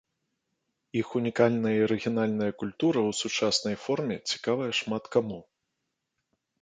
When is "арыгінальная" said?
1.87-2.49